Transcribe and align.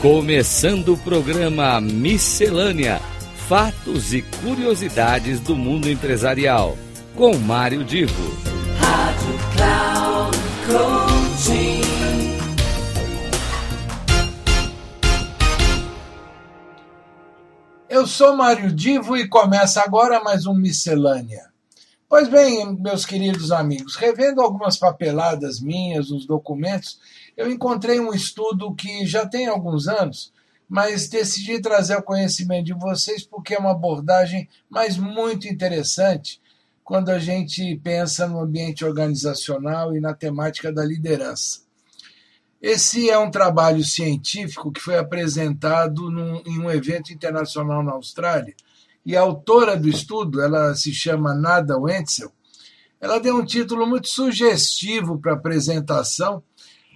Começando 0.00 0.94
o 0.94 0.96
programa 0.96 1.78
Miscelânea: 1.78 2.98
Fatos 3.46 4.14
e 4.14 4.22
Curiosidades 4.22 5.40
do 5.40 5.54
Mundo 5.54 5.90
Empresarial. 5.90 6.74
Com 7.14 7.36
Mário 7.36 7.84
Divo. 7.84 8.34
Rádio 8.78 9.38
Cloud 9.54 10.38
Coaching. 10.66 11.80
Eu 17.86 18.06
sou 18.06 18.34
Mário 18.34 18.72
Divo 18.72 19.18
e 19.18 19.28
começa 19.28 19.82
agora 19.82 20.24
mais 20.24 20.46
um 20.46 20.54
Miscelânea. 20.54 21.49
Pois 22.10 22.28
bem, 22.28 22.76
meus 22.80 23.06
queridos 23.06 23.52
amigos, 23.52 23.94
revendo 23.94 24.40
algumas 24.40 24.76
papeladas 24.76 25.60
minhas, 25.60 26.10
os 26.10 26.26
documentos, 26.26 26.98
eu 27.36 27.48
encontrei 27.48 28.00
um 28.00 28.12
estudo 28.12 28.74
que 28.74 29.06
já 29.06 29.24
tem 29.24 29.46
alguns 29.46 29.86
anos, 29.86 30.32
mas 30.68 31.08
decidi 31.08 31.60
trazer 31.60 31.94
ao 31.94 32.02
conhecimento 32.02 32.64
de 32.64 32.74
vocês 32.74 33.22
porque 33.22 33.54
é 33.54 33.58
uma 33.60 33.70
abordagem 33.70 34.48
mais 34.68 34.96
muito 34.96 35.46
interessante 35.46 36.42
quando 36.82 37.10
a 37.10 37.20
gente 37.20 37.76
pensa 37.76 38.26
no 38.26 38.40
ambiente 38.40 38.84
organizacional 38.84 39.96
e 39.96 40.00
na 40.00 40.12
temática 40.12 40.72
da 40.72 40.84
liderança. 40.84 41.60
Esse 42.60 43.08
é 43.08 43.16
um 43.20 43.30
trabalho 43.30 43.84
científico 43.84 44.72
que 44.72 44.80
foi 44.80 44.98
apresentado 44.98 46.10
num, 46.10 46.42
em 46.44 46.58
um 46.58 46.68
evento 46.68 47.12
internacional 47.12 47.84
na 47.84 47.92
Austrália 47.92 48.56
e 49.04 49.16
a 49.16 49.20
autora 49.20 49.76
do 49.76 49.88
estudo, 49.88 50.40
ela 50.40 50.74
se 50.74 50.92
chama 50.92 51.34
Nada 51.34 51.78
Wenzel, 51.78 52.32
ela 53.00 53.18
deu 53.18 53.36
um 53.36 53.44
título 53.44 53.86
muito 53.86 54.08
sugestivo 54.08 55.18
para 55.18 55.32
a 55.32 55.36
apresentação 55.36 56.42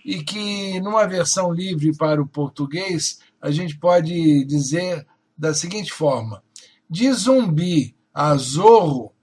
e 0.04 0.22
que, 0.22 0.78
numa 0.80 1.06
versão 1.06 1.50
livre 1.50 1.96
para 1.96 2.20
o 2.20 2.28
português, 2.28 3.18
a 3.40 3.50
gente 3.50 3.78
pode 3.78 4.44
dizer 4.44 5.06
da 5.36 5.54
seguinte 5.54 5.92
forma: 5.92 6.42
De 6.88 7.10
zumbi 7.12 7.96
a 8.12 8.36
zorro, 8.36 9.14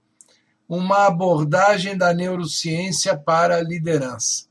uma 0.68 1.06
abordagem 1.06 1.96
da 1.96 2.12
neurociência 2.12 3.16
para 3.16 3.56
a 3.56 3.62
liderança. 3.62 4.46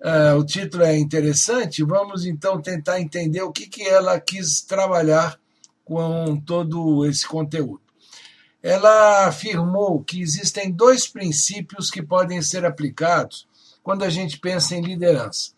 Uh, 0.00 0.38
o 0.38 0.44
título 0.46 0.82
é 0.82 0.96
interessante, 0.96 1.84
vamos 1.84 2.24
então 2.24 2.60
tentar 2.62 3.00
entender 3.02 3.42
o 3.42 3.52
que, 3.52 3.66
que 3.66 3.82
ela 3.82 4.18
quis 4.18 4.62
trabalhar 4.62 5.38
com 5.90 6.40
todo 6.40 7.04
esse 7.04 7.26
conteúdo. 7.26 7.82
Ela 8.62 9.26
afirmou 9.26 10.04
que 10.04 10.22
existem 10.22 10.70
dois 10.70 11.08
princípios 11.08 11.90
que 11.90 12.00
podem 12.00 12.40
ser 12.42 12.64
aplicados 12.64 13.48
quando 13.82 14.04
a 14.04 14.08
gente 14.08 14.38
pensa 14.38 14.76
em 14.76 14.82
liderança. 14.82 15.50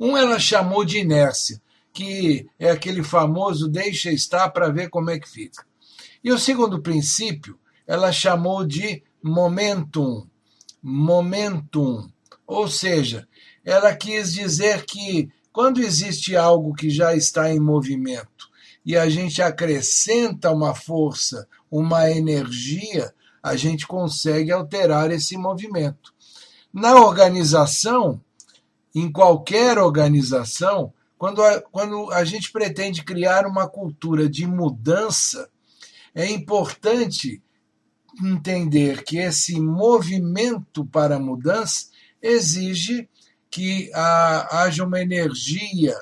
Um 0.00 0.16
ela 0.16 0.38
chamou 0.38 0.82
de 0.82 0.96
inércia, 0.96 1.60
que 1.92 2.48
é 2.58 2.70
aquele 2.70 3.02
famoso 3.02 3.68
deixa 3.68 4.10
estar 4.10 4.48
para 4.48 4.70
ver 4.70 4.88
como 4.88 5.10
é 5.10 5.18
que 5.18 5.28
fica. 5.28 5.62
E 6.24 6.32
o 6.32 6.38
segundo 6.38 6.80
princípio 6.80 7.60
ela 7.86 8.10
chamou 8.12 8.64
de 8.64 9.02
momentum. 9.22 10.26
Momentum. 10.82 12.10
Ou 12.46 12.66
seja, 12.66 13.28
ela 13.62 13.94
quis 13.94 14.32
dizer 14.32 14.86
que 14.86 15.28
quando 15.52 15.82
existe 15.82 16.34
algo 16.34 16.72
que 16.72 16.88
já 16.88 17.14
está 17.14 17.50
em 17.50 17.60
movimento 17.60 18.50
e 18.84 18.96
a 18.96 19.08
gente 19.08 19.40
acrescenta 19.40 20.50
uma 20.50 20.74
força, 20.74 21.48
uma 21.70 22.10
energia, 22.10 23.14
a 23.42 23.56
gente 23.56 23.86
consegue 23.86 24.50
alterar 24.52 25.10
esse 25.10 25.36
movimento. 25.36 26.12
Na 26.72 26.96
organização, 26.96 28.20
em 28.94 29.10
qualquer 29.10 29.78
organização, 29.78 30.92
quando 31.18 31.42
a, 31.42 31.60
quando 31.60 32.10
a 32.12 32.24
gente 32.24 32.50
pretende 32.50 33.04
criar 33.04 33.46
uma 33.46 33.68
cultura 33.68 34.28
de 34.28 34.46
mudança, 34.46 35.48
é 36.14 36.26
importante 36.26 37.40
entender 38.22 39.04
que 39.04 39.18
esse 39.18 39.58
movimento 39.60 40.84
para 40.84 41.16
a 41.16 41.20
mudança 41.20 41.86
exige 42.20 43.08
que 43.50 43.90
haja 43.94 44.84
uma 44.84 45.00
energia, 45.00 45.96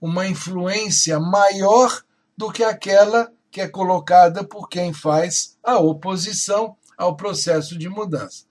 uma 0.00 0.26
influência 0.26 1.18
maior 1.20 2.02
do 2.36 2.50
que 2.50 2.62
aquela 2.62 3.32
que 3.50 3.60
é 3.60 3.68
colocada 3.68 4.42
por 4.42 4.68
quem 4.68 4.92
faz 4.92 5.56
a 5.62 5.78
oposição 5.78 6.76
ao 6.98 7.16
processo 7.16 7.78
de 7.78 7.88
mudança. 7.88 8.44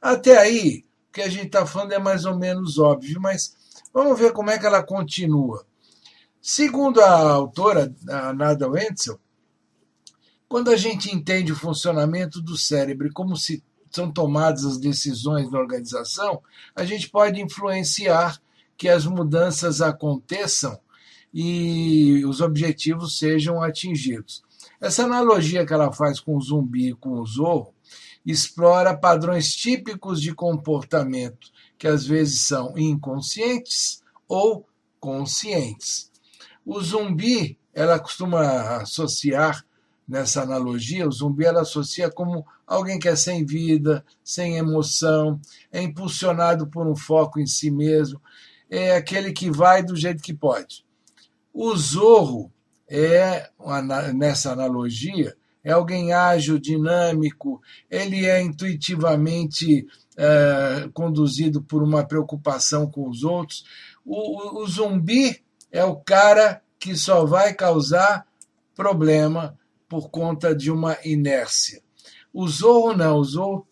Até 0.00 0.38
aí, 0.38 0.84
o 1.08 1.12
que 1.12 1.22
a 1.22 1.28
gente 1.28 1.46
está 1.46 1.64
falando 1.66 1.92
é 1.92 1.98
mais 1.98 2.24
ou 2.24 2.36
menos 2.36 2.78
óbvio, 2.78 3.20
mas 3.20 3.56
vamos 3.92 4.18
ver 4.18 4.32
como 4.32 4.50
é 4.50 4.58
que 4.58 4.66
ela 4.66 4.82
continua. 4.82 5.64
Segundo 6.42 7.00
a 7.00 7.32
autora, 7.32 7.94
a 8.08 8.32
Nada 8.32 8.68
Wenzel, 8.68 9.18
quando 10.48 10.70
a 10.70 10.76
gente 10.76 11.14
entende 11.14 11.52
o 11.52 11.56
funcionamento 11.56 12.40
do 12.40 12.56
cérebro 12.56 13.10
como 13.12 13.36
se 13.36 13.62
são 13.90 14.10
tomadas 14.10 14.64
as 14.64 14.78
decisões 14.78 15.50
na 15.50 15.58
organização, 15.58 16.42
a 16.74 16.84
gente 16.84 17.08
pode 17.10 17.40
influenciar 17.40 18.40
que 18.76 18.88
as 18.88 19.04
mudanças 19.04 19.80
aconteçam 19.80 20.78
e 21.32 22.24
os 22.24 22.40
objetivos 22.40 23.18
sejam 23.18 23.62
atingidos. 23.62 24.42
Essa 24.80 25.04
analogia 25.04 25.64
que 25.64 25.72
ela 25.72 25.92
faz 25.92 26.20
com 26.20 26.36
o 26.36 26.40
zumbi 26.40 26.90
e 26.90 26.94
com 26.94 27.20
o 27.20 27.26
zorro 27.26 27.74
explora 28.24 28.96
padrões 28.96 29.54
típicos 29.54 30.20
de 30.20 30.34
comportamento 30.34 31.50
que 31.78 31.88
às 31.88 32.04
vezes 32.04 32.42
são 32.42 32.76
inconscientes 32.76 34.02
ou 34.28 34.66
conscientes. 34.98 36.10
O 36.64 36.80
zumbi, 36.80 37.58
ela 37.72 37.98
costuma 37.98 38.76
associar 38.76 39.64
nessa 40.06 40.42
analogia, 40.42 41.08
o 41.08 41.12
zumbi 41.12 41.44
ela 41.44 41.62
associa 41.62 42.10
como 42.10 42.44
alguém 42.66 42.98
que 42.98 43.08
é 43.08 43.16
sem 43.16 43.46
vida, 43.46 44.04
sem 44.22 44.56
emoção, 44.56 45.40
é 45.72 45.80
impulsionado 45.80 46.66
por 46.66 46.86
um 46.86 46.96
foco 46.96 47.40
em 47.40 47.46
si 47.46 47.70
mesmo, 47.70 48.20
é 48.68 48.96
aquele 48.96 49.32
que 49.32 49.50
vai 49.50 49.82
do 49.82 49.96
jeito 49.96 50.22
que 50.22 50.34
pode. 50.34 50.84
O 51.52 51.74
zorro 51.76 52.52
é, 52.88 53.50
nessa 54.14 54.52
analogia, 54.52 55.36
é 55.62 55.72
alguém 55.72 56.12
ágil, 56.12 56.58
dinâmico, 56.58 57.60
ele 57.90 58.26
é 58.26 58.40
intuitivamente 58.40 59.86
é, 60.16 60.88
conduzido 60.92 61.62
por 61.62 61.82
uma 61.82 62.04
preocupação 62.04 62.90
com 62.90 63.08
os 63.08 63.22
outros. 63.22 63.64
O, 64.04 64.60
o, 64.60 64.62
o 64.62 64.66
zumbi 64.66 65.42
é 65.70 65.84
o 65.84 65.96
cara 65.96 66.62
que 66.78 66.96
só 66.96 67.26
vai 67.26 67.52
causar 67.52 68.26
problema 68.74 69.58
por 69.88 70.08
conta 70.08 70.54
de 70.54 70.70
uma 70.70 70.96
inércia. 71.04 71.82
O 72.32 72.48
Zorro 72.48 72.96
não, 72.96 73.18
o 73.18 73.24
Zorro 73.24 73.66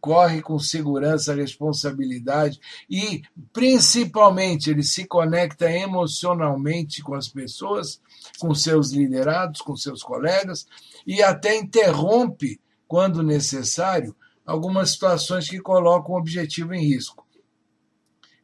corre 0.00 0.40
com 0.40 0.58
segurança, 0.58 1.34
responsabilidade 1.34 2.58
e, 2.88 3.22
principalmente, 3.52 4.70
ele 4.70 4.82
se 4.82 5.04
conecta 5.04 5.70
emocionalmente 5.70 7.02
com 7.02 7.14
as 7.14 7.28
pessoas, 7.28 8.00
com 8.38 8.54
seus 8.54 8.90
liderados, 8.90 9.60
com 9.60 9.76
seus 9.76 10.02
colegas 10.02 10.66
e 11.06 11.22
até 11.22 11.56
interrompe, 11.56 12.60
quando 12.88 13.22
necessário, 13.22 14.16
algumas 14.44 14.90
situações 14.90 15.48
que 15.48 15.60
colocam 15.60 16.14
o 16.14 16.18
objetivo 16.18 16.74
em 16.74 16.84
risco. 16.84 17.26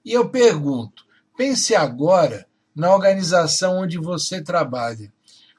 E 0.04 0.12
eu 0.12 0.28
pergunto: 0.28 1.04
pense 1.36 1.74
agora 1.74 2.46
na 2.74 2.94
organização 2.94 3.78
onde 3.78 3.98
você 3.98 4.42
trabalha. 4.42 5.12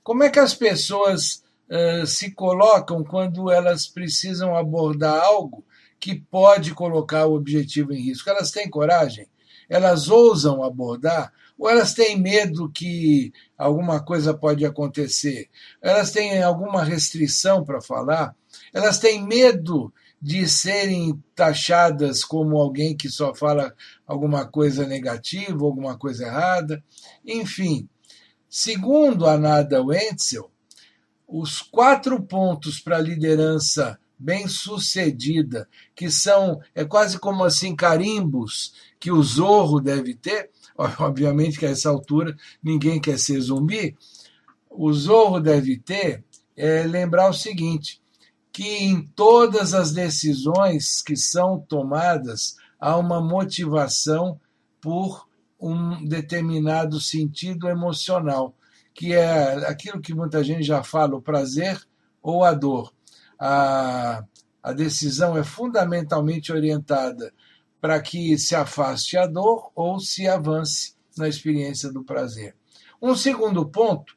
Como 0.03 0.23
é 0.23 0.29
que 0.29 0.39
as 0.39 0.53
pessoas 0.53 1.43
uh, 1.69 2.07
se 2.07 2.31
colocam 2.31 3.03
quando 3.03 3.51
elas 3.51 3.87
precisam 3.87 4.55
abordar 4.55 5.21
algo 5.21 5.65
que 5.99 6.15
pode 6.15 6.73
colocar 6.73 7.25
o 7.25 7.35
objetivo 7.35 7.93
em 7.93 8.01
risco? 8.01 8.29
Elas 8.29 8.51
têm 8.51 8.69
coragem? 8.69 9.27
Elas 9.69 10.09
ousam 10.09 10.63
abordar? 10.63 11.33
Ou 11.57 11.69
elas 11.69 11.93
têm 11.93 12.19
medo 12.19 12.71
que 12.71 13.33
alguma 13.57 13.99
coisa 14.03 14.33
pode 14.33 14.65
acontecer? 14.65 15.49
Elas 15.81 16.11
têm 16.11 16.41
alguma 16.41 16.83
restrição 16.83 17.63
para 17.65 17.81
falar? 17.81 18.35
Elas 18.73 18.99
têm 18.99 19.25
medo 19.25 19.91
de 20.21 20.47
serem 20.47 21.21
taxadas 21.35 22.23
como 22.23 22.57
alguém 22.57 22.95
que 22.95 23.09
só 23.09 23.33
fala 23.35 23.73
alguma 24.05 24.45
coisa 24.45 24.85
negativa, 24.85 25.63
alguma 25.63 25.97
coisa 25.97 26.25
errada? 26.25 26.83
Enfim, 27.25 27.87
segundo 28.49 29.27
a 29.27 29.37
Nada 29.37 29.83
Wenzel, 29.83 30.49
os 31.27 31.61
quatro 31.61 32.21
pontos 32.21 32.79
para 32.79 32.97
a 32.97 33.01
liderança 33.01 33.99
bem 34.17 34.47
sucedida, 34.47 35.67
que 35.95 36.09
são 36.09 36.59
é 36.73 36.83
quase 36.83 37.19
como 37.19 37.43
assim 37.43 37.75
carimbos 37.75 38.73
que 38.99 39.11
o 39.11 39.21
zorro 39.21 39.79
deve 39.79 40.15
ter, 40.15 40.49
obviamente 40.99 41.59
que 41.59 41.65
a 41.65 41.69
essa 41.69 41.89
altura 41.89 42.35
ninguém 42.63 42.99
quer 42.99 43.19
ser 43.19 43.39
zumbi, 43.39 43.95
o 44.69 44.91
zorro 44.93 45.39
deve 45.39 45.77
ter 45.77 46.23
é 46.55 46.83
lembrar 46.83 47.29
o 47.29 47.33
seguinte, 47.33 48.01
que 48.51 48.67
em 48.67 49.03
todas 49.15 49.75
as 49.75 49.91
decisões 49.91 51.03
que 51.03 51.15
são 51.15 51.59
tomadas 51.59 52.55
há 52.79 52.97
uma 52.97 53.21
motivação 53.21 54.39
por 54.81 55.27
um 55.59 56.03
determinado 56.03 56.99
sentido 56.99 57.67
emocional, 57.67 58.55
que 58.93 59.13
é 59.13 59.67
aquilo 59.67 60.01
que 60.01 60.13
muita 60.13 60.43
gente 60.43 60.63
já 60.63 60.83
fala, 60.83 61.15
o 61.15 61.21
prazer 61.21 61.79
ou 62.21 62.43
a 62.43 62.53
dor. 62.53 62.91
A, 63.39 64.23
a 64.63 64.73
decisão 64.73 65.37
é 65.37 65.43
fundamentalmente 65.43 66.51
orientada 66.51 67.33
para 67.79 68.01
que 68.01 68.37
se 68.37 68.55
afaste 68.55 69.17
a 69.17 69.25
dor 69.25 69.71
ou 69.75 69.99
se 69.99 70.27
avance 70.27 70.95
na 71.17 71.27
experiência 71.27 71.91
do 71.91 72.03
prazer. 72.03 72.55
Um 73.01 73.15
segundo 73.15 73.65
ponto 73.67 74.15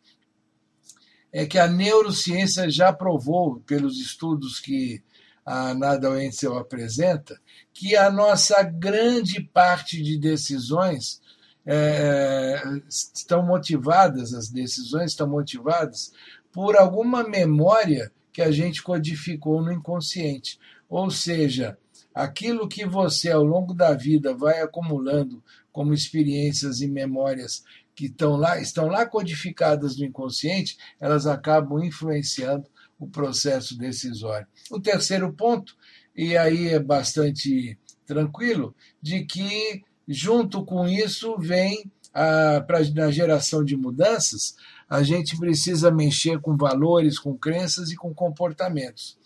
é 1.32 1.46
que 1.46 1.58
a 1.58 1.68
neurociência 1.68 2.68
já 2.70 2.92
provou, 2.92 3.60
pelos 3.60 4.00
estudos 4.00 4.58
que 4.58 5.02
a 5.44 5.74
Nada 5.74 6.10
Wenzel 6.10 6.56
apresenta, 6.58 7.38
que 7.72 7.96
a 7.96 8.10
nossa 8.10 8.62
grande 8.62 9.40
parte 9.40 10.02
de 10.02 10.18
decisões 10.18 11.20
é, 11.64 12.62
estão 12.88 13.44
motivadas, 13.44 14.34
as 14.34 14.48
decisões 14.48 15.12
estão 15.12 15.28
motivadas 15.28 16.12
por 16.52 16.76
alguma 16.76 17.22
memória 17.22 18.12
que 18.32 18.42
a 18.42 18.50
gente 18.50 18.82
codificou 18.82 19.62
no 19.62 19.72
inconsciente. 19.72 20.58
Ou 20.88 21.10
seja, 21.10 21.78
aquilo 22.14 22.68
que 22.68 22.84
você 22.84 23.30
ao 23.30 23.44
longo 23.44 23.74
da 23.74 23.94
vida 23.94 24.34
vai 24.34 24.60
acumulando 24.60 25.42
como 25.72 25.94
experiências 25.94 26.80
e 26.80 26.88
memórias 26.88 27.62
que 27.94 28.06
estão 28.06 28.36
lá, 28.36 28.60
estão 28.60 28.86
lá 28.86 29.06
codificadas 29.06 29.96
no 29.96 30.04
inconsciente, 30.04 30.76
elas 30.98 31.26
acabam 31.26 31.84
influenciando 31.84 32.66
o 32.98 33.06
processo 33.06 33.76
decisório. 33.76 34.46
O 34.70 34.80
terceiro 34.80 35.32
ponto, 35.32 35.76
e 36.16 36.36
aí 36.36 36.68
é 36.68 36.78
bastante 36.78 37.78
tranquilo, 38.06 38.74
de 39.00 39.24
que 39.24 39.82
junto 40.06 40.64
com 40.64 40.88
isso 40.88 41.36
vem 41.38 41.90
a, 42.12 42.60
pra, 42.60 42.80
na 42.94 43.10
geração 43.10 43.64
de 43.64 43.76
mudanças, 43.76 44.56
a 44.88 45.02
gente 45.02 45.38
precisa 45.38 45.90
mexer 45.90 46.40
com 46.40 46.56
valores, 46.56 47.18
com 47.18 47.36
crenças 47.36 47.90
e 47.90 47.96
com 47.96 48.12
comportamentos. 48.12 49.16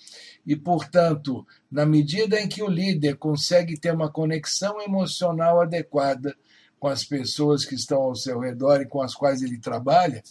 E, 0.46 0.54
portanto, 0.54 1.46
na 1.70 1.86
medida 1.86 2.38
em 2.38 2.46
que 2.46 2.62
o 2.62 2.68
líder 2.68 3.16
consegue 3.16 3.78
ter 3.78 3.94
uma 3.94 4.10
conexão 4.10 4.80
emocional 4.82 5.60
adequada 5.60 6.36
com 6.78 6.88
as 6.88 7.02
pessoas 7.02 7.64
que 7.64 7.74
estão 7.74 8.02
ao 8.02 8.14
seu 8.14 8.38
redor 8.38 8.82
e 8.82 8.86
com 8.86 9.00
as 9.00 9.14
quais 9.14 9.40
ele 9.40 9.58
trabalha, 9.58 10.22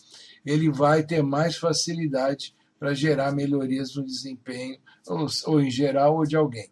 ele 0.46 0.70
vai 0.70 1.02
ter 1.02 1.24
mais 1.24 1.58
facilidade 1.58 2.54
para 2.78 2.94
gerar 2.94 3.32
melhorias 3.32 3.96
no 3.96 4.06
desempenho, 4.06 4.78
ou, 5.08 5.26
ou, 5.48 5.62
em 5.62 5.72
geral, 5.72 6.18
ou 6.18 6.26
de 6.26 6.36
alguém. 6.36 6.70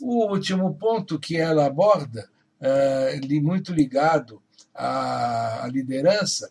O 0.00 0.30
último 0.30 0.74
ponto 0.74 1.18
que 1.18 1.36
ela 1.36 1.66
aborda, 1.66 2.28
é, 2.60 3.18
muito 3.40 3.72
ligado 3.72 4.40
à 4.74 5.68
liderança, 5.72 6.50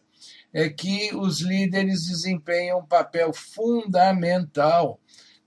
é 0.54 0.70
que 0.70 1.14
os 1.16 1.42
líderes 1.42 2.08
desempenham 2.08 2.80
um 2.80 2.86
papel 2.86 3.34
fundamental 3.34 5.00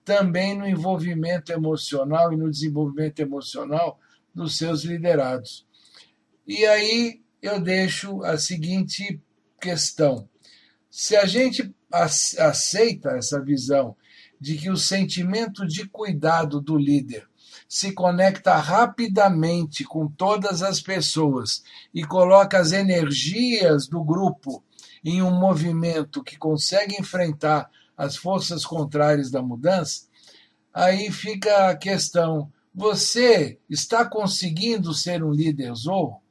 também 0.05 0.57
no 0.57 0.67
envolvimento 0.67 1.53
emocional 1.53 2.33
e 2.33 2.37
no 2.37 2.51
desenvolvimento 2.51 3.21
emocional 3.21 3.99
dos 4.35 4.57
seus 4.57 4.85
liderados. 4.85 5.67
E 6.47 6.65
aí 6.65 7.21
eu 7.43 7.61
deixo 7.61 8.23
a 8.23 8.39
seguinte 8.39 9.21
questão: 9.61 10.29
se 10.91 11.15
a 11.15 11.27
gente 11.27 11.75
aceita 11.91 13.11
essa 13.11 13.43
visão 13.43 13.97
de 14.41 14.57
que 14.57 14.71
o 14.71 14.77
sentimento 14.77 15.67
de 15.67 15.87
cuidado 15.87 16.61
do 16.61 16.77
líder 16.77 17.28
se 17.69 17.93
conecta 17.93 18.57
rapidamente 18.57 19.85
com 19.85 20.09
todas 20.09 20.63
as 20.63 20.81
pessoas 20.81 21.63
e 21.93 22.03
coloca 22.03 22.59
as 22.59 22.73
energias 22.73 23.87
do 23.87 24.03
grupo 24.03 24.65
em 25.05 25.21
um 25.21 25.31
movimento 25.31 26.25
que 26.25 26.39
consegue 26.39 26.97
enfrentar 26.99 27.71
as 27.97 28.17
forças 28.17 28.65
contrárias 28.65 29.31
da 29.31 29.43
mudança, 29.43 30.07
aí 30.73 31.13
fica 31.13 31.69
a 31.69 31.77
questão: 31.77 32.51
você 32.75 33.59
está 33.69 34.05
conseguindo 34.07 34.95
ser 34.95 35.23
um 35.23 35.31
líder 35.31 35.75
zorro? 35.75 36.23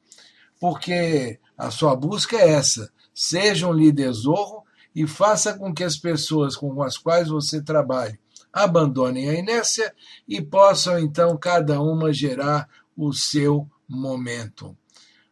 Porque 0.60 1.39
a 1.56 1.69
sua 1.69 1.95
busca 1.95 2.36
é 2.36 2.50
essa: 2.50 2.92
seja 3.13 3.68
um 3.68 3.74
líder 3.74 4.12
zorro 4.12 4.63
e 4.95 5.06
faça 5.06 5.54
com 5.54 5.72
que 5.72 5.84
as 5.84 5.98
pessoas 5.98 6.56
com 6.56 6.81
as 6.81 6.98
quais 6.98 7.28
você 7.28 7.62
trabalhe 7.62 8.19
abandonem 8.63 9.30
a 9.30 9.33
inércia 9.33 9.94
e 10.27 10.42
possam 10.42 11.00
então 11.00 11.38
cada 11.38 11.81
uma 11.81 12.12
gerar 12.12 12.68
o 12.95 13.13
seu 13.13 13.68
momento. 13.88 14.75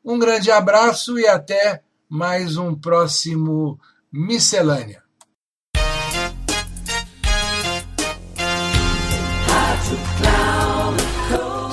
Um 0.03 0.19
grande 0.19 0.51
abraço 0.51 1.17
e 1.17 1.27
até 1.27 1.81
mais 2.07 2.57
um 2.57 2.75
próximo 2.75 3.79
Miscelânea. 4.11 5.03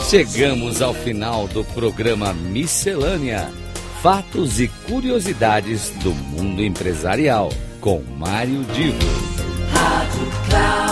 Chegamos 0.09 0.83
ao 0.83 0.93
final 0.93 1.49
do 1.49 1.65
programa 1.65 2.35
Miscelânea: 2.35 3.51
Fatos 4.03 4.61
e 4.61 4.69
Curiosidades 4.87 5.91
do 6.03 6.13
Mundo 6.13 6.63
Empresarial, 6.63 7.51
com 7.81 8.03
Mário 8.03 8.63
Divo. 8.65 8.99
Rádio 9.73 10.27
Cloud 10.49 10.92